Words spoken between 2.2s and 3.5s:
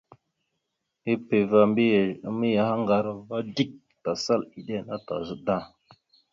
a mayahaŋgar ava